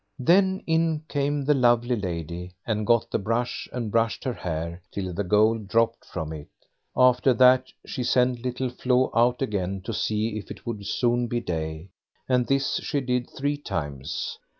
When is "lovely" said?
1.53-1.95